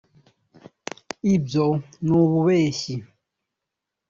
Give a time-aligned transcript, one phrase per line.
[1.35, 1.65] Ibyo
[2.03, 2.93] ni ububeshyi